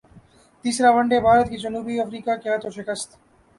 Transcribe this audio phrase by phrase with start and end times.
[0.65, 3.09] تیسرا one day Bharat کو جنوبی افریقا کے ہاتھوں شکست